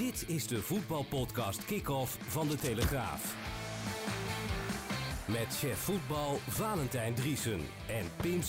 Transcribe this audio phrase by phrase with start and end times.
[0.00, 3.34] Dit is de voetbalpodcast Kick-Off van De Telegraaf.
[5.24, 8.40] Met chef voetbal Valentijn Driesen en Pim.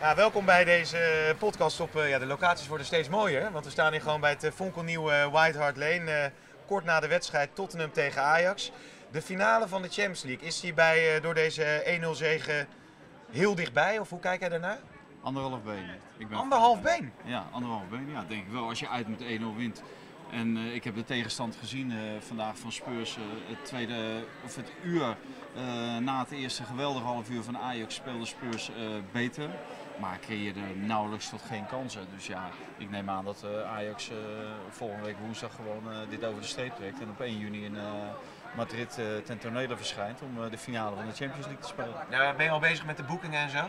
[0.00, 3.52] Ja, welkom bij deze podcast op eh, ja, de locaties worden steeds mooier.
[3.52, 6.32] Want we staan hier gewoon bij het eh, fonkelnieuwe eh, White Hart Lane.
[6.66, 8.72] kort na de wedstrijd Tottenham tegen Ajax.
[9.10, 10.46] De finale van de Champions League.
[10.46, 12.66] Is die bij, door deze 1-0 zege
[13.30, 13.98] heel dichtbij?
[13.98, 14.78] Of hoe kijk jij daarnaar?
[15.22, 15.84] Anderhalf been.
[16.18, 17.12] Ik ben Anderhalf been.
[17.24, 18.10] Ja, anderhalf been.
[18.10, 18.68] Ja, denk ik wel.
[18.68, 19.24] Als je uit met 1-0
[19.56, 19.82] wint.
[20.30, 23.16] En eh, ik heb de tegenstand gezien eh, vandaag van Spurs.
[23.16, 25.16] eh, het tweede, of het uur
[25.56, 28.74] eh, na het eerste geweldige half uur van Ajax speelde Spurs eh,
[29.12, 29.50] beter.
[30.00, 32.06] Maar creëerde nauwelijks tot geen kansen.
[32.14, 34.16] Dus ja, ik neem aan dat eh, Ajax eh,
[34.70, 37.00] volgende week woensdag gewoon eh, dit over de streep trekt.
[37.00, 37.82] En op 1 juni in eh,
[38.56, 41.94] Madrid eh, ten tonele verschijnt om eh, de finale van de Champions League te spelen.
[42.10, 43.68] Nou, ben je al bezig met de boekingen en zo?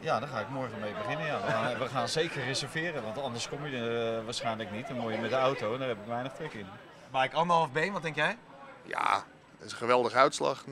[0.00, 1.26] Ja, daar ga ik morgen mee beginnen.
[1.26, 1.40] Ja.
[1.40, 4.88] We, gaan, we gaan zeker reserveren, want anders kom je er eh, waarschijnlijk niet.
[4.88, 6.66] Dan moet je met de auto en daar heb ik weinig trek in.
[7.12, 8.36] Mike, anderhalf been, wat denk jij?
[8.82, 9.24] Ja,
[9.56, 10.70] dat is een geweldige uitslag, 0-1.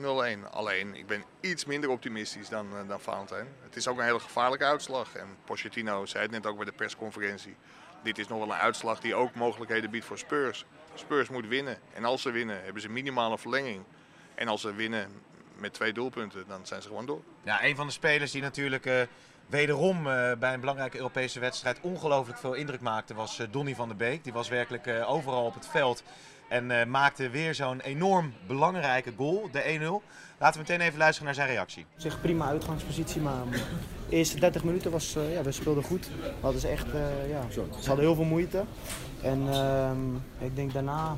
[0.51, 3.47] Alleen, ik ben iets minder optimistisch dan, eh, dan Valentijn.
[3.63, 5.15] Het is ook een hele gevaarlijke uitslag.
[5.15, 7.55] En Pochettino zei het net ook bij de persconferentie.
[8.03, 10.65] Dit is nog wel een uitslag die ook mogelijkheden biedt voor Spurs.
[10.93, 11.77] Spurs moet winnen.
[11.93, 13.83] En als ze winnen, hebben ze minimale verlenging.
[14.35, 15.21] En als ze winnen
[15.61, 17.21] met twee doelpunten, dan zijn ze gewoon door.
[17.43, 19.01] Ja, een van de spelers die natuurlijk eh,
[19.47, 23.87] wederom eh, bij een belangrijke Europese wedstrijd ongelooflijk veel indruk maakte, was eh, Donny van
[23.87, 24.23] der Beek.
[24.23, 26.03] Die was werkelijk eh, overal op het veld
[26.49, 30.07] en eh, maakte weer zo'n enorm belangrijke goal, de 1-0.
[30.39, 31.85] Laten we meteen even luisteren naar zijn reactie.
[31.93, 35.83] Op zich prima uitgangspositie, maar um, de eerste 30 minuten was, uh, ja, we speelden
[35.83, 36.07] goed.
[36.07, 38.63] We hadden ze echt, uh, ja, ze hadden heel veel moeite.
[39.21, 39.91] En uh,
[40.45, 41.17] ik denk daarna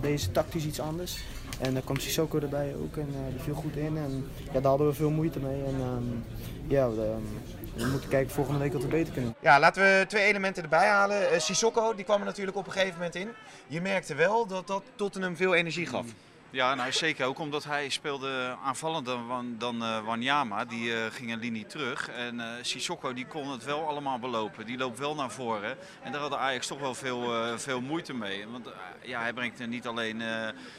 [0.00, 1.18] deze tactisch iets anders.
[1.60, 3.96] En dan kwam Sissoko erbij ook en uh, die viel goed in.
[3.96, 5.64] En ja, daar hadden we veel moeite mee.
[5.64, 6.24] En um,
[6.66, 7.28] ja, we, um,
[7.76, 9.34] we, moeten kijken volgende week wat we beter kunnen.
[9.40, 11.32] Ja, laten we twee elementen erbij halen.
[11.32, 13.28] Uh, Sissoko, die kwam er natuurlijk op een gegeven moment in.
[13.66, 16.06] Je merkte wel dat dat Tottenham veel energie gaf.
[16.50, 17.26] Ja, nou zeker.
[17.26, 19.18] Ook omdat hij speelde aanvallender
[19.58, 20.64] dan uh, Wanyama.
[20.64, 22.08] Die uh, ging een linie terug.
[22.08, 24.66] En uh, Sissoko die kon het wel allemaal belopen.
[24.66, 25.76] Die loopt wel naar voren.
[26.02, 28.46] En daar hadden Ajax toch wel veel, veel moeite mee.
[28.48, 28.68] Want
[29.02, 30.20] ja, hij brengt niet alleen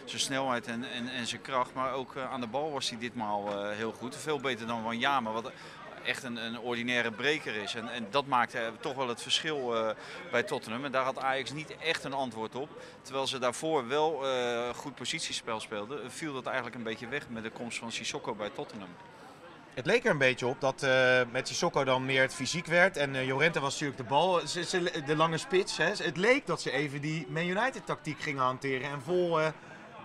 [0.06, 1.74] zijn snelheid en, en, en, zijn kracht.
[1.74, 4.16] Maar ook aan de bal was hij ditmaal heel goed.
[4.16, 5.32] Veel beter dan Wanyama.
[5.32, 5.52] Wat
[6.08, 7.76] echt een, een ordinaire breker is.
[7.76, 9.90] En, en dat maakte toch wel het verschil uh,
[10.32, 10.86] bij Tottenham.
[10.86, 12.70] En daar had Ajax niet echt een antwoord op.
[13.02, 17.44] Terwijl ze daarvoor wel uh, goed positiespel speelden, viel dat eigenlijk een beetje weg met
[17.44, 18.90] de komst van Sissoko bij Tottenham.
[19.74, 22.98] Het leek er een beetje op dat uh, met Sissoko dan meer het fysiek werd.
[22.98, 24.42] En Jorente was natuurlijk de bal,
[25.06, 25.78] de lange spits.
[25.78, 25.86] Hè.
[25.86, 28.90] Het leek dat ze even die Man United tactiek gingen hanteren.
[28.90, 29.40] En vol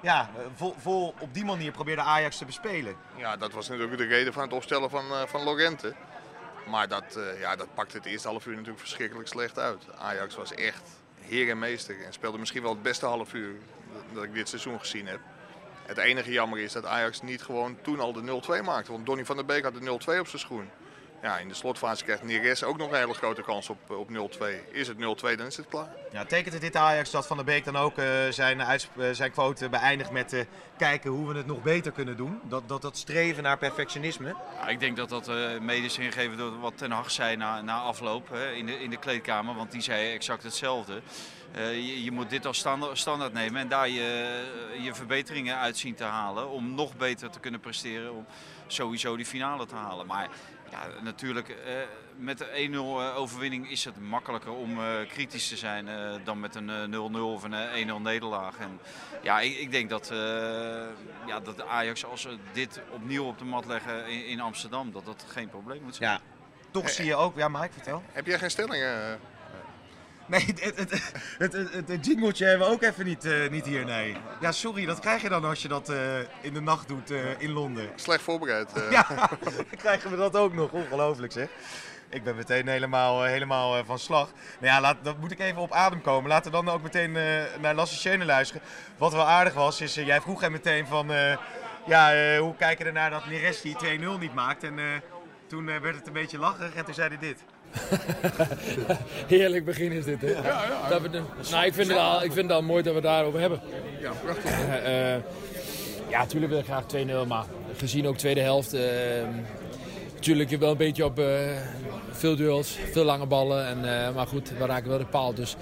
[0.03, 0.31] ja,
[0.79, 2.97] vol, op die manier probeerde Ajax te bespelen.
[3.17, 5.95] Ja, dat was natuurlijk de reden van het opstellen van, uh, van Lorente.
[6.67, 9.85] Maar dat, uh, ja, dat pakte het eerste half uur natuurlijk verschrikkelijk slecht uit.
[9.99, 10.83] Ajax was echt
[11.21, 13.55] heer en meester en speelde misschien wel het beste half uur
[14.13, 15.21] dat ik dit seizoen gezien heb.
[15.83, 18.93] Het enige jammer is dat Ajax niet gewoon toen al de 0-2 maakte.
[18.93, 20.71] Want Donny van der Beek had de 0-2 op zijn schoen.
[21.23, 24.73] Ja, in de slotfase krijgt Neres ook nog een hele grote kans op, op 0-2.
[24.73, 25.01] Is het 0-2,
[25.37, 25.89] dan is het klaar.
[26.13, 29.31] Ja, tekent het dit Ajax dat Van der Beek dan ook uh, zijn, uh, zijn
[29.31, 30.41] quote beëindigt met uh,
[30.77, 32.41] kijken hoe we het nog beter kunnen doen?
[32.43, 34.35] Dat dat, dat streven naar perfectionisme?
[34.61, 35.27] Ja, ik denk dat dat
[35.61, 38.91] mede is ingegeven door wat Ten Hag zei na, na afloop hè, in, de, in
[38.91, 39.55] de kleedkamer.
[39.55, 41.03] Want die zei exact hetzelfde.
[41.55, 44.41] Je, je, moet dit als standaard, standaard, nemen en daar je,
[44.81, 46.51] je verbeteringen uit zien te halen.
[46.51, 48.13] Om nog beter te kunnen presteren.
[48.13, 48.27] Om
[48.67, 50.07] sowieso die finale te halen.
[50.07, 50.29] Maar
[50.73, 51.55] ja, natuurlijk, uh,
[52.17, 55.87] met de 1-0 uh, overwinning is het makkelijker om uh, kritisch te zijn
[56.25, 58.59] dan met een 0-0 of een 1-0 nederlaag.
[58.59, 58.81] En
[59.23, 60.09] ja, ik, ik denk dat,
[61.27, 65.05] ja, dat Ajax, als ze dit opnieuw op de mat leggen in, in Amsterdam, dat
[65.05, 66.11] dat geen probleem moet zijn.
[66.11, 66.21] Ja,
[66.71, 68.03] toch zie je ook, ja Mike, vertel.
[68.13, 69.21] Heb jij geen stellingen?
[70.27, 70.91] Nee, het, het,
[71.39, 74.17] het, het, het jingletje hebben we ook even niet, uh, niet hier, nee.
[74.41, 75.97] Ja, sorry, dat krijg je dan als je dat uh,
[76.41, 77.89] in de nacht doet uh, in Londen.
[77.95, 78.71] Slecht voorbereid.
[78.91, 79.07] ja,
[79.45, 80.71] dan krijgen we dat ook nog.
[80.71, 81.49] Ongelooflijk zeg.
[82.09, 84.33] Ik ben meteen helemaal, helemaal van slag.
[84.61, 86.31] Nou ja, laat, dat moet ik even op adem komen.
[86.31, 87.13] Laten we dan ook meteen
[87.61, 88.63] naar Lasse Schöne luisteren.
[88.99, 91.07] Wat wel aardig was, is jij vroeg hem meteen van...
[91.87, 94.65] ja, hoe kijken er naar dat Neres die 2-0 niet maakt?
[94.65, 94.79] En
[95.53, 97.45] Toen eh, werd het een beetje lachig en toen zei hij dit.
[99.27, 100.33] Heerlijk begin is dit, hè?
[100.89, 102.99] Dat we de- nou, ik vind, het al, ik vind het al mooi dat we
[102.99, 103.61] het daarover hebben.
[104.01, 104.51] Ja, prachtig.
[104.85, 105.15] Eh,
[106.11, 106.85] ja, natuurlijk wil ik graag
[107.25, 107.45] 2-0, maar
[107.77, 108.75] gezien ook tweede helft...
[108.75, 108.83] eh,
[110.15, 111.27] natuurlijk wel een beetje op eh,
[112.11, 113.67] veel duels, veel lange ballen.
[113.67, 113.81] En,
[114.15, 115.57] maar goed, we raken wel de paal, dus...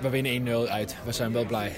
[0.00, 0.96] We winnen 1-0 uit.
[1.04, 1.72] We zijn wel blij.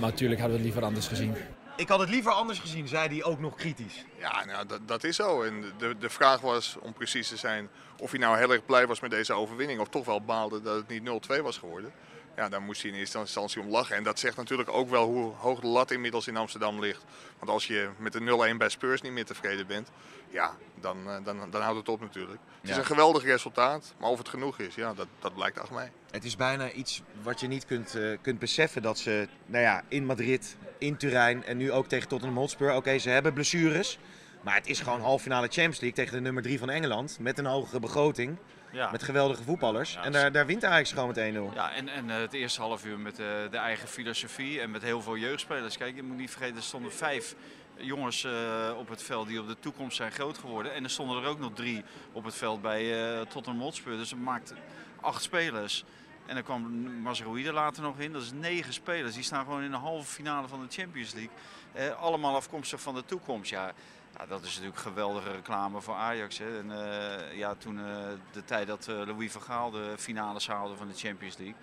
[0.00, 1.34] Maar natuurlijk hadden we het liever anders gezien.
[1.76, 4.04] Ik had het liever anders gezien, zei hij ook nog kritisch.
[4.18, 5.42] Ja, nou, dat, dat is zo.
[5.42, 8.86] En de, de vraag was, om precies te zijn, of hij nou heel erg blij
[8.86, 9.80] was met deze overwinning.
[9.80, 11.92] Of toch wel baalde dat het niet 0-2 was geworden.
[12.36, 13.96] Ja, daar moest hij in eerste instantie om lachen.
[13.96, 17.04] En dat zegt natuurlijk ook wel hoe hoog de lat inmiddels in Amsterdam ligt.
[17.38, 19.90] Want als je met de 0-1 bij Spurs niet meer tevreden bent,
[20.30, 22.40] ja, dan, eh, dan, dan houdt het op natuurlijk.
[22.60, 25.70] Het is een geweldig resultaat, maar of het genoeg is, ja, dat, dat blijkt 8
[25.70, 25.90] mei.
[26.10, 29.82] Het is bijna iets wat je niet kunt, eh, kunt beseffen dat ze nou ja,
[29.88, 32.74] in Madrid, in Turijn en nu ook tegen Tottenham Hotspur.
[32.74, 33.98] Oké, ze hebben blessures.
[34.42, 37.18] Maar het is gewoon halve finale Champions League tegen de nummer 3 van Engeland.
[37.20, 38.36] Met een hogere begroting.
[38.72, 38.90] Ja.
[38.90, 39.92] Met geweldige voetballers.
[39.92, 41.54] Ja, en daar, daar wint Ajax gewoon met 1-0.
[41.54, 44.82] Ja, en, en eh, het eerste half uur met eh, de eigen filosofie en met
[44.82, 45.76] heel veel jeugdspelers.
[45.76, 47.34] Kijk, je moet niet vergeten, er stonden vijf
[47.76, 48.32] jongens eh,
[48.76, 50.74] op het veld die op de toekomst zijn groot geworden.
[50.74, 53.96] En er stonden er ook nog drie op het veld bij eh Tottenham Hotspur.
[53.96, 54.54] Dus het maakt
[55.00, 55.84] acht spelers.
[56.26, 56.62] En dan kwam
[57.02, 58.12] Mazraoui er later nog in.
[58.12, 59.14] Dat is negen spelers.
[59.14, 61.94] Die staan gewoon in de halve finale van de Champions League.
[61.94, 63.50] Allemaal afkomstig van de toekomst.
[63.50, 63.72] Ja,
[64.18, 66.38] ja, dat is natuurlijk geweldige reclame voor Ajax.
[66.38, 66.58] Hè.
[66.58, 67.84] En, eh, ja, toen eh,
[68.32, 71.56] de tijd dat eh, Louis van Gaal de finales haalde van de Champions League.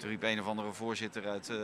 [0.00, 1.56] Toen riep een of andere voorzitter uit, eh,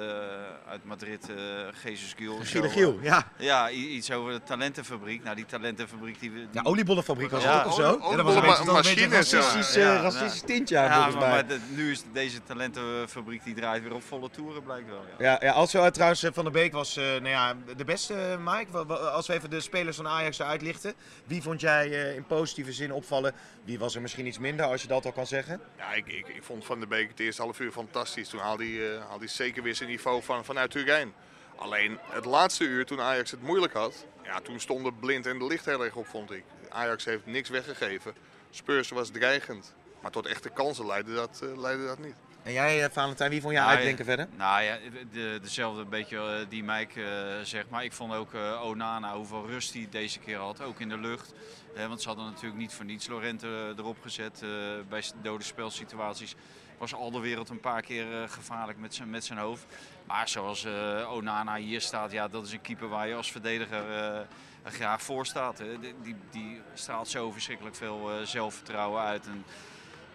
[0.69, 1.37] uit Madrid, eh
[1.85, 2.39] Jesus Gil.
[2.43, 3.29] Giel, ja.
[3.39, 5.23] Ja, iets over de talentenfabriek.
[5.25, 6.31] Nou, die talentenfabriek die...
[6.33, 7.83] die Ja, oliebollenfabriek was Ja, ook of zo.
[7.83, 10.47] olie- Ja, dat was een racistisch, eh, Ja, racistisch ja.
[10.47, 11.31] tintje aan, Ja, volgens maar, mij.
[11.31, 15.05] maar de- nu is deze talentenfabriek die draait weer op volle toeren, blijkt wel.
[15.19, 15.25] Ja.
[15.33, 18.15] Ja, ja als we trouwens eh, Van der Beek was eh, nou ja, de beste,
[18.15, 18.79] eh, Mike.
[18.95, 20.95] Als we even de spelers van Ajax eruit lichten.
[21.27, 23.33] Wie vond jij eh, in positieve zin opvallen?
[23.65, 25.61] Wie was er misschien iets minder, als je dat al kan zeggen?
[25.79, 28.26] Ja, ik, ik, ik vond Van der Beek het eerste half uur fantastisch.
[28.29, 31.13] Toen haalde hij, eh, haalde hij zeker weer zijn niveau van, vanuit Turijn.
[31.57, 35.47] Alleen het laatste uur, toen Ajax het moeilijk had, ja, toen stonden Blind en de
[35.47, 36.45] Licht heel erg op, vond ik.
[36.69, 38.15] Ajax heeft niks weggegeven.
[38.51, 39.75] Spurs was dreigend.
[40.01, 42.15] Maar tot echte kansen leidde dat, eh, leidde dat niet.
[42.43, 44.37] En jij, eh, Valentijn, wie vond jij Nou, uitdenken ja, verder?
[44.37, 44.79] Nou ja,
[45.13, 47.01] de, dezelfde beetje die Mike
[47.43, 47.71] zegt.
[47.71, 50.61] Maar ik vond ook eh, Onana, hoeveel rust hij deze keer had.
[50.63, 51.33] Ook in de lucht.
[51.75, 54.49] Eh, want ze hadden natuurlijk niet voor niets Lorente erop gezet eh,
[54.89, 56.35] bij dode spelsituaties.
[56.79, 59.67] Was al de wereld een paar keer eh, gevaarlijk met zijn, met zijn hoofd.
[60.07, 63.93] Maar zoals eh, Onana hier staat, ja, dat is een keeper waar je als verdediger
[63.93, 64.21] eh,
[64.65, 65.59] graag voor staat.
[65.59, 65.79] Hè.
[65.79, 69.27] Die, die, die straalt zo verschrikkelijk veel zelfvertrouwen uit.
[69.27, 69.45] En,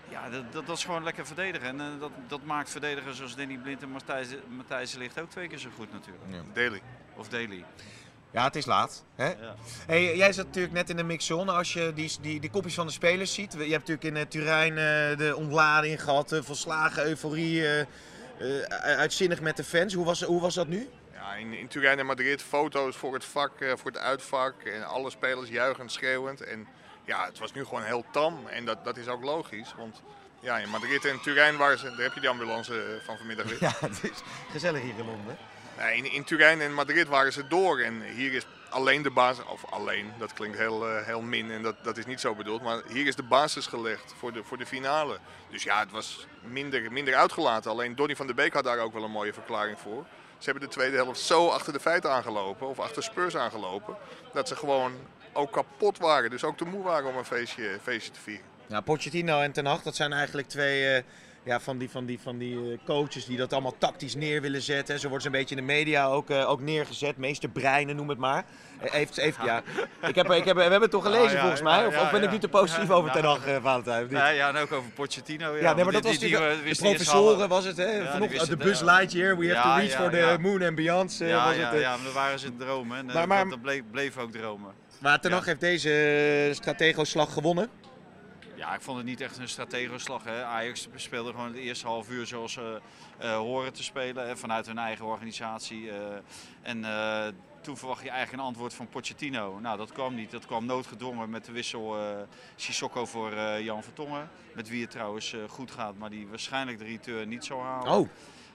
[0.10, 1.68] ja, dat, dat, dat is gewoon lekker verdedigen.
[1.68, 5.58] En dat, dat maakt verdedigers zoals Danny Blind en Matthijs, Matthijs Ligt ook twee keer
[5.58, 6.54] zo goed natuurlijk.
[6.54, 6.82] Daily.
[7.16, 7.66] Of Daly.
[8.32, 9.04] Ja, het is laat.
[9.16, 9.26] Hè?
[9.28, 9.56] Ja.
[9.88, 11.52] Hey, jij zat natuurlijk net in de mixzone.
[11.52, 13.54] Als je die, die, die kopjes van de spelers ziet.
[13.54, 16.30] Je hebt natuurlijk in eh, Turijn eh, de ontlading gehad.
[16.30, 17.62] De volslagen euforie.
[17.68, 17.88] eh, eh,
[18.98, 19.94] uitzinnig met de fans.
[19.94, 20.90] Hoe was, hoe was dat nu?
[21.14, 24.62] Ja, in, in Turijn en Madrid foto's voor het vak, eh, voor het uitvak.
[24.64, 26.42] En alle spelers juichend, schreeuwend.
[26.42, 26.68] En
[27.06, 28.48] ja, het was nu gewoon heel tam.
[28.48, 29.74] En dat, dat is ook logisch.
[29.78, 30.02] Want
[30.40, 33.46] ja, in Madrid en Turijn waren ze, daar heb je die ambulance eh, van vanmiddag
[33.46, 33.58] weer.
[33.70, 34.18] Ja, het is
[34.52, 35.38] gezellig hier in Londen.
[35.90, 37.80] In, in Turijn en Madrid waren ze door.
[37.80, 41.62] En hier is alleen de basis, of alleen, dat klinkt heel, eh, heel min en
[41.62, 42.62] dat, dat is niet zo bedoeld.
[42.62, 45.18] Maar hier is de basis gelegd voor de, voor de finale.
[45.50, 47.72] Dus ja, het was minder, minder uitgelaten.
[47.72, 50.06] Alleen Donny van der Beek had daar ook wel een mooie verklaring voor.
[50.38, 53.96] Ze hebben de tweede helft zo achter de feiten aangelopen, of achter Spurs aangelopen,
[54.34, 54.94] dat ze gewoon
[55.34, 56.30] ook kapot waren.
[56.30, 58.46] Dus ook te moe waren om een feestje, feestje te vieren.
[58.68, 61.04] Ja, Pochettino en Ten Hag, dat zijn eigenlijk twee eh,
[61.44, 64.62] ja, van die, van die, van die eh, coaches die dat allemaal tactisch neer willen
[64.62, 65.00] zetten.
[65.00, 67.18] Zo worden ze een beetje in de media ook, eh, ook neergezet.
[67.18, 68.46] Meester Breinen, noem het maar.
[68.80, 69.62] Eh, heeft, heeft, ja.
[70.08, 71.86] ik heb, ik heb, we hebben het toch gelezen ja, volgens mij?
[71.88, 74.02] Of, ja, of ben ik nu te positief over Ten Hag, Valentijn?
[74.04, 74.12] niet?
[74.12, 75.56] Ja, ja, en ook over Pochettino.
[75.56, 78.06] Ja, Ja, nee, maar dat was die- de professoren was het, hè?
[78.12, 81.18] Vanochtend, de bus Lightyear, we have to reach for the moon and beyond.
[81.22, 82.98] eh, Ja, was ja, het, ja, maar dat waren ze dromen.
[82.98, 84.72] En, Maar- maar- dat, bleef, bleef ook dromen.
[85.00, 85.32] Maar Ten.
[85.32, 87.70] Hag heeft deze strategoslag gewonnen.
[88.62, 90.24] Ja, ik vond het niet echt een strategenslag.
[90.24, 90.44] Hè.
[90.44, 92.82] Ajax speelde gewoon het eerste half uur zoals ze
[93.18, 94.28] eh, horen te spelen.
[94.28, 95.92] Hè, vanuit hun eigen organisatie.
[95.92, 95.98] eh.
[96.62, 97.28] en eh,
[97.62, 99.60] toen verwacht je eigenlijk een antwoord van Pochettino.
[99.60, 100.32] Nou, dat kwam niet.
[100.32, 102.22] Dat kwam noodgedwongen met de wissel eh
[102.56, 104.30] Sissoko voor eh, Jan Vertongen.
[104.54, 107.92] Met wie het trouwens goed gaat, maar die waarschijnlijk de return niet zou halen.
[107.94, 108.10] Oh,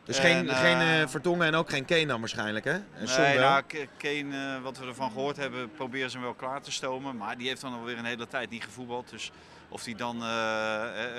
[0.07, 2.73] Dus En, geen, eh, geen eh, Vertongen en ook geen Kane dan waarschijnlijk, hè?
[2.73, 2.85] En
[3.19, 3.49] Nee, wel.
[3.49, 3.63] nou,
[3.97, 7.17] Kane, eh, wat we ervan gehoord hebben, proberen ze hem wel klaar te stomen.
[7.17, 9.11] Maar die heeft dan alweer een hele tijd niet gevoetbald.
[9.11, 9.33] Dus
[9.69, 10.23] of hij dan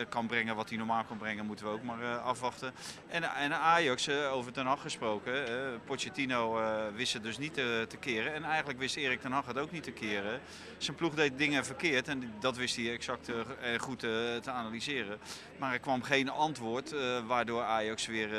[0.09, 2.73] kan brengen wat hij normaal kan brengen, moeten we ook maar afwachten.
[3.07, 5.43] En, en Ajax, over Ten Hag gesproken.
[5.85, 6.61] Pochettino
[6.95, 8.33] wist het dus niet te, keren.
[8.33, 10.39] En eigenlijk wist Erik Ten Hag het ook niet te keren.
[10.77, 13.31] Zijn ploeg deed dingen verkeerd en dat wist hij exact
[13.77, 15.17] goed te analyseren.
[15.57, 16.93] Maar er kwam geen antwoord,
[17.27, 18.29] waardoor Ajax weer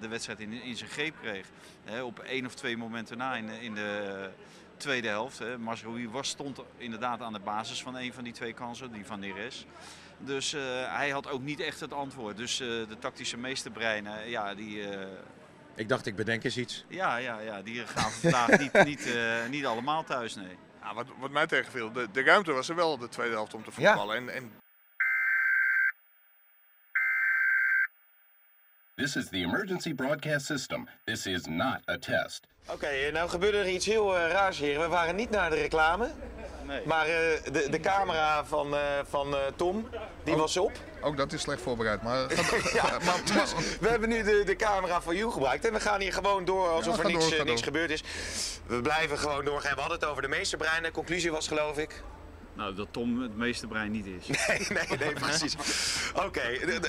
[0.00, 1.46] de wedstrijd in, in zijn greep kreeg.
[1.84, 4.30] Hè, op één of twee momenten na in, de- in de
[4.76, 5.38] tweede helft.
[5.38, 5.58] Hè.
[5.58, 9.20] Masroui was, stond inderdaad aan de basis van een van die twee kansen, die van
[9.20, 9.66] Neres.
[10.18, 10.60] Dus eh,
[10.96, 12.36] hij had ook niet echt het antwoord.
[12.36, 15.06] Dus eh, de tactische meesterbreinen, ja, die, eh,
[15.74, 16.84] Ik dacht, ik bedenk eens iets.
[16.88, 20.56] ja, ja, ja, die gaan vandaag niet, niet, eh, niet allemaal thuis, nee.
[20.82, 23.64] Ja, wat, wat mij tegenviel, de, de ruimte was er wel de tweede helft om
[23.64, 23.86] te Ja.
[23.86, 24.16] voetballen.
[24.16, 24.50] En, en
[29.00, 30.88] This is the emergency broadcast system.
[31.04, 32.46] This is not a test.
[32.66, 34.78] Oké, eh, nou gebeurde er iets heel eh, raars hier.
[34.80, 36.10] We waren niet naar de reclame.
[36.66, 36.80] Nee.
[36.86, 37.12] Maar eh,
[37.52, 39.88] de, de camera van, eh, van eh, Tom,
[40.24, 40.72] die was op.
[41.00, 42.02] ook dat is slecht voorbereid.
[42.02, 42.18] Maar,
[42.74, 45.64] Ja, maar, maar- dus we hebben nu de, de camera van you gebruikt.
[45.66, 47.64] En we gaan hier gewoon door alsof Ja, er niks, door, ga niks door.
[47.72, 48.02] gebeurd is.
[48.66, 49.74] We blijven gewoon doorgaan.
[49.74, 50.92] We hadden het over de meesterbreinen.
[50.92, 52.02] Conclusie was geloof ik...
[52.54, 54.26] Nou, dat Tom het meeste brein niet is.
[54.48, 55.56] Nee, nee, nee, precies.
[56.24, 56.42] Oké,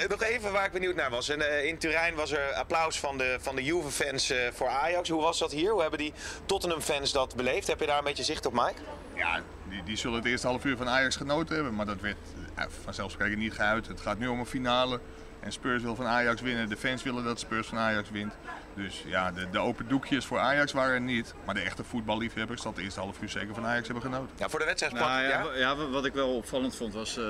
[0.09, 1.29] nog even waar ik benieuwd naar was.
[1.29, 5.09] En, eh, in Turijn was er applaus van de, van de Juve-fans eh, voor Ajax.
[5.09, 5.71] Hoe was dat hier?
[5.71, 6.13] Hoe hebben die
[6.45, 7.67] Tottenham-fans dat beleefd?
[7.67, 8.81] Heb je daar een beetje zicht op, Mike?
[9.15, 11.75] ja, die, die zullen het eerste half uur van Ajax genoten hebben.
[11.75, 12.17] Maar dat werd
[12.55, 13.87] eh, vanzelfsprekend niet geuit.
[13.87, 14.99] Het gaat nu om een finale.
[15.39, 16.69] En Spurs wil van Ajax winnen.
[16.69, 18.33] De fans willen dat Spurs van Ajax wint.
[18.75, 21.33] Dus ja, de, de open doekjes voor Ajax waren er niet.
[21.45, 24.29] Maar de echte voetballiefhebbers dat de eerste half uur zeker van Ajax hebben genoten.
[24.37, 25.45] Ja, voor de wedstrijd Nou, ja, ja?
[25.55, 27.23] ja, wa- wat ik wel opvallend vond was eh,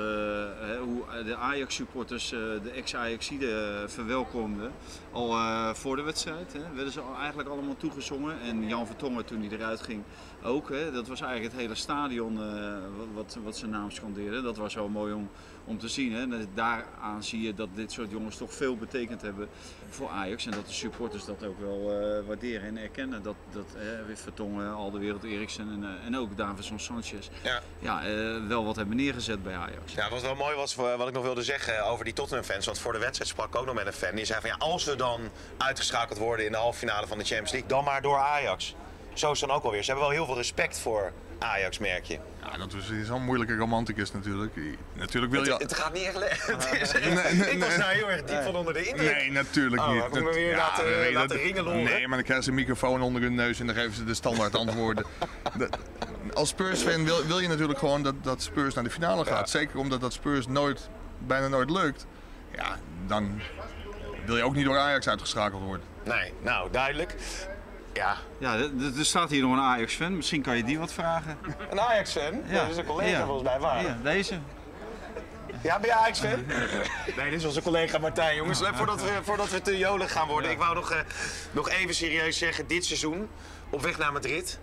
[0.60, 4.72] hè, hoe de Ajax-supporters eh, de ex-Ajaxiden verwelkomden.
[5.12, 8.40] Al eh, voor de wedstrijd hè, werden ze eigenlijk allemaal toegezongen.
[8.40, 10.02] En Jan Vertongen toen hij eruit ging
[10.42, 10.68] ook.
[10.68, 12.74] Hè, dat was eigenlijk het hele stadion eh,
[13.14, 14.42] wat, wat, zijn naam scandeerde.
[14.42, 15.30] Dat was wel mooi om,
[15.64, 16.12] om te zien.
[16.12, 16.20] Hè.
[16.20, 19.48] En daaraan zie je dat dit soort jongens toch veel betekend hebben
[19.88, 20.46] voor Ajax.
[20.46, 23.22] En dat de supporters dat ook wel eh, waarderen en erkennen.
[23.22, 23.66] Dat, dat
[24.06, 27.60] Wit Vertongen, Alderwereld Eriksen en, eh, en ook Davidson Sanchez Ja.
[27.78, 29.94] ja, eh, wel wat hebben neergezet bij Ajax.
[29.94, 32.66] Ja, wat wel mooi was, eh, wat ik nog wilde zeggen over die Tottenham-fans.
[32.66, 34.14] Want voor de wedstrijd sprak ik ook nog met een fan.
[34.14, 35.20] Die zei van ja, als we dan
[35.58, 38.74] uitgeschakeld worden in de halve finale van de Champions League, dan maar door Ajax.
[39.14, 39.80] Zo is het dan ook alweer.
[39.82, 42.18] Ze hebben wel heel veel respect voor Ajax, merk je.
[42.52, 44.52] Ja, dat is zo'n moeilijke romanticus natuurlijk.
[44.94, 45.56] Natuurlijk wil Het, je...
[45.58, 46.44] het gaat niet echt lekker.
[46.56, 47.78] Het is echt- Nee, nee, ik was nee.
[47.78, 49.14] daar heel erg diep van onder de indruk.
[49.14, 50.12] Nee, natuurlijk Oh, niet.
[50.22, 51.82] me weer laten- nee, laten ringeloren?
[51.82, 54.14] Nee, maar dan krijgen ze een microfoon onder hun neus en dan geven ze de
[54.14, 55.04] standaard antwoorden.
[55.58, 55.78] Dat-
[56.32, 59.50] als Spurs-fan wil, wil je natuurlijk gewoon dat, dat Spurs naar de finale gaat.
[59.50, 60.88] Zeker omdat dat Spurs nooit,
[61.18, 62.06] bijna nooit lukt.
[62.56, 63.40] Ja, dan
[64.26, 65.86] wil je ook niet door Ajax uitgeschakeld worden.
[66.04, 67.14] Nee, nou, duidelijk.
[67.92, 68.54] Ja, Ja,
[68.98, 70.16] er staat hier nog een Ajax-fan.
[70.16, 71.38] Misschien kan je die wat vragen.
[71.70, 72.42] een Ajax-fan.
[72.52, 73.24] Dat is een collega Ja.
[73.24, 73.82] volgens mij, waar?
[73.82, 74.38] Ja, deze.
[75.62, 76.44] Ja, ben je Ajax-fan?
[77.16, 78.62] Nee, dit is onze collega Martijn, jongens.
[78.62, 80.50] Eh, Voordat we, voordat we te jolig gaan worden.
[80.50, 80.98] Ik wou nog, eh,
[81.50, 83.28] nog even serieus zeggen, dit seizoen
[83.70, 84.58] op weg naar Madrid.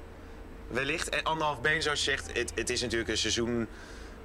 [0.67, 1.09] Wellicht.
[1.09, 2.33] En anderhalf been, zoals je zegt.
[2.38, 3.67] Het, het is natuurlijk een seizoen...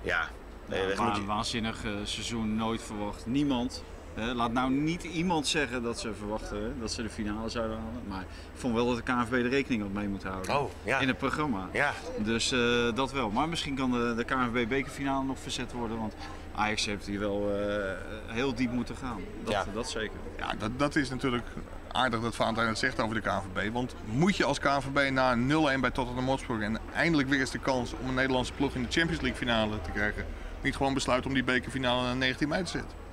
[0.02, 0.28] Ja,
[0.68, 3.26] eh, Ja, wa- je- waanzinnig eh, seizoen, nooit verwacht.
[3.26, 3.84] Niemand.
[4.14, 8.02] Eh, laat nou niet iemand zeggen dat ze verwachten dat ze de finale zouden halen.
[8.08, 10.58] Maar ik vond wel dat de KNVB er rekening op mee moet houden.
[10.58, 10.98] Oh, ja.
[10.98, 11.68] In het programma.
[11.72, 11.92] Ja.
[12.18, 13.30] Dus eh, dat wel.
[13.30, 15.98] Maar misschien kan de, de KNVB bekerfinale nog verzet worden.
[15.98, 16.14] Want
[16.54, 17.92] Ajax heeft hier wel eh,
[18.26, 19.20] heel diep moeten gaan.
[19.44, 19.64] Dat, Ja.
[19.74, 20.16] dat zeker.
[20.38, 21.46] Ja, dat, dat is natuurlijk
[21.92, 23.72] aardig dat Valentijn het zegt over de KNVB.
[23.72, 27.50] Want moet je als KNVB na een 0-1 bij Tottenham Hotspur en eindelijk weer eens
[27.50, 30.24] de kans om een Nederlandse ploeg in de Champions League finale te krijgen,
[30.62, 33.03] niet gewoon besluiten om die bekerfinale naar 19 mei te zetten?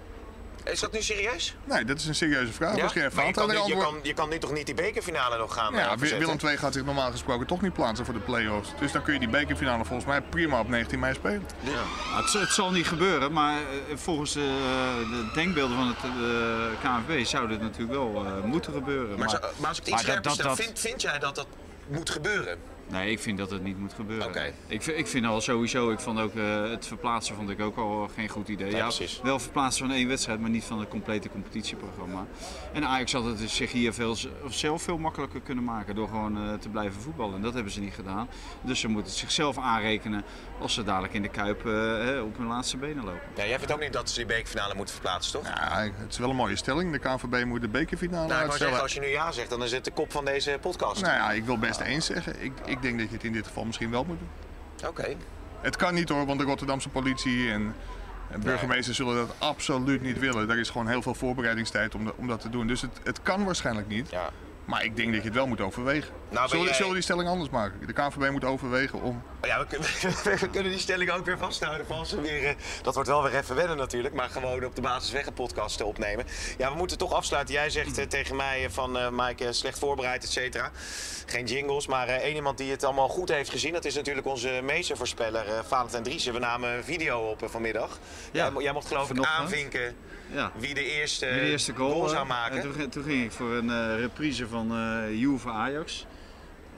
[0.63, 1.55] Is dat nu serieus?
[1.63, 2.75] Nee, dat is een serieuze vraag.
[2.75, 2.81] Ja?
[2.81, 5.53] Misschien heeft Maar je, kan je, kan, je kan nu toch niet die bekerfinale nog
[5.53, 6.27] gaan eh, Ja, verzetten?
[6.27, 8.69] Willem II gaat zich normaal gesproken toch niet plaatsen voor de play-offs.
[8.79, 11.45] Dus dan kun je die bekerfinale volgens mij prima op 19 mei spelen.
[11.59, 11.71] Ja.
[11.71, 14.39] Nou, het, het zal niet gebeuren, maar eh, volgens de,
[15.09, 19.19] de denkbeelden van het eh, KNVB zou dit natuurlijk wel eh, moeten gebeuren.
[19.19, 21.47] Maar, maar als ik het iets scherper stel, dat- vind, vind jij dat dat
[21.87, 22.57] moet gebeuren?
[22.91, 24.53] Nee, ik vind dat het niet moet gebeuren.
[24.67, 27.77] Ik, vind- ik vind al sowieso, ik vond ook eh, het verplaatsen vond ik ook
[27.77, 28.71] al geen goed idee.
[28.71, 29.19] ja, precies.
[29.23, 32.25] wel verplaatsen van één wedstrijd, maar niet van het complete competitieprogramma.
[32.73, 34.15] En Ajax had het dus zich hier veel,
[34.49, 37.35] zelf veel makkelijker kunnen maken door gewoon eh, te blijven voetballen.
[37.35, 38.29] En dat hebben ze niet gedaan.
[38.61, 40.23] Dus ze moeten het zichzelf aanrekenen
[40.59, 43.21] als ze dadelijk in de Kuip eh, hè, op hun laatste benen lopen.
[43.35, 45.47] Ja, jij vindt ook niet dat ze die bekerfinale moeten verplaatsen, toch?
[45.47, 46.91] Ja, het is wel een mooie stelling.
[46.91, 48.57] De KNVB moet de bekerfinale nou, uitstellen.
[48.59, 51.01] zeggen, als je nu ja zegt, dan is het de kop van deze podcast.
[51.01, 52.43] Nou ja, ik wil best eens zeggen.
[52.43, 54.89] Ik, ik denk dat je het in dit geval misschien wel moet doen.
[54.89, 55.15] Oké.
[55.61, 57.75] Het kan niet hoor, want de Rotterdamse politie en
[58.29, 60.49] En burgemeesters zullen dat absoluut niet willen.
[60.49, 62.67] Er is gewoon heel veel voorbereidingstijd om, de- om dat te doen.
[62.67, 64.09] Dus het, het kan waarschijnlijk niet.
[64.09, 64.29] Ja.
[64.65, 66.09] Maar ik denk dat je het wel moet overwegen.
[66.29, 67.87] Nou, zullen, jij- zullen we die stelling anders maken?
[67.87, 69.23] De KNVB moet overwegen om...
[69.41, 69.87] Ja, we kunnen,
[70.39, 71.85] we kunnen die stelling ook weer vasthouden.
[71.89, 74.81] Als we weer, eh, dat wordt wel weer even wennen natuurlijk, maar gewoon op de
[74.81, 76.25] basisweg een podcast te opnemen.
[76.57, 77.53] Ja, we moeten toch afsluiten.
[77.53, 80.71] Jij zegt eh, tegen mij eh, van eh Mike, eh, slecht voorbereid, et cetera.
[81.25, 84.27] Geen jingles, maar eh, één iemand die het allemaal goed heeft gezien, dat is natuurlijk
[84.27, 86.33] onze meestervoorspeller uh, Valentijn Driessen.
[86.33, 87.99] We namen een video op vanmiddag.
[88.31, 89.95] Ja, Jij, jij mocht geloof ik aanvinken
[90.33, 90.51] Ja.
[90.55, 92.55] wie de eerste, de eerste goal, zou maken.
[92.57, 96.05] En toen, ging- toen ging ik voor een eh, reprise van eh Juve Ajax.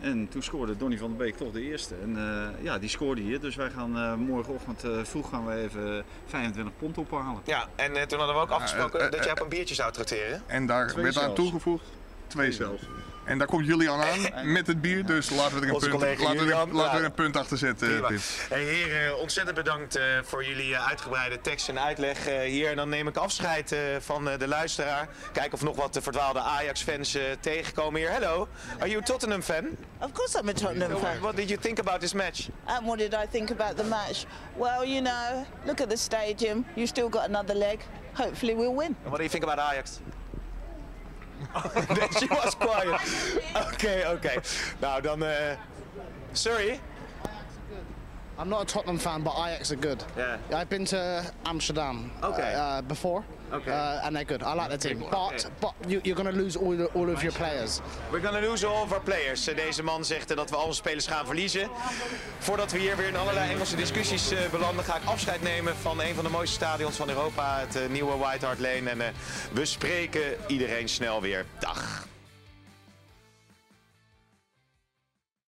[0.02, 1.96] En toen scoorde Donny van der Beek toch de eerste.
[2.02, 3.40] En eh, ja, die scoorde hier.
[3.40, 7.42] Dus wij gaan eh, morgenochtend eh, vroeg gaan we even 25 pond ophalen.
[7.46, 10.42] Ja, en eh, toen hadden we ook afgesproken dat jij op een biertje zou trakteren.
[10.46, 11.86] En daar Twee werd aan toegevoegd.
[12.34, 12.82] Twee zelfs.
[13.24, 15.06] En daar komt Julian aan met het bier.
[15.06, 17.58] Dus laten we er een, Onze punt, laten we er, laten er een punt achter
[17.58, 18.04] zetten.
[18.50, 22.70] Hey, heren, ontzettend bedankt eh, voor jullie eh, uitgebreide tekst en uitleg eh, hier.
[22.70, 25.08] En dan neem ik afscheid eh, van eh, de luisteraar.
[25.32, 28.12] Kijken of nog wat verdwaalde Ajax-fans eh, tegenkomen hier.
[28.12, 28.48] Hello,
[28.80, 29.66] are you a Tottenham fan?
[30.00, 31.20] Of course I'm a Tottenham fan.
[31.20, 32.50] What did you think about this match?
[32.66, 34.26] And what did I think about the match?
[34.58, 36.66] Well, you know, look at the stadium.
[36.76, 37.80] You still got another leg.
[38.14, 38.96] Hopefully we'll win.
[39.04, 40.00] And what do you think about Ajax?
[42.20, 43.02] She was quiet.
[43.54, 44.42] Oké, oké.
[44.80, 45.24] Nou, dan...
[45.24, 45.58] eh
[46.32, 46.80] sorry.
[48.40, 50.04] I'm not a Tottenham fan, but Ajax are good.
[50.18, 50.38] Yeah.
[50.54, 52.54] I've been to Amsterdam Okay.
[52.56, 53.72] uh, before, Okay.
[53.72, 54.42] uh, and they're good.
[54.42, 57.22] I like the team, but but you, you're going to lose all, the, all of
[57.22, 57.82] your players.
[58.12, 59.44] We're gonna lose all of our players.
[59.46, 61.70] Deze man zegt dat we al onze spelers gaan verliezen.
[62.40, 66.02] Voordat we hier weer in allerlei Engelse discussies eh, belanden, ga ik afscheid nemen van
[66.02, 68.90] een van de mooiste stadions van Europa, het eh, nieuwe White Hart Lane.
[68.90, 69.08] En eh,
[69.52, 71.46] we spreken iedereen snel weer.
[71.60, 72.08] Dag.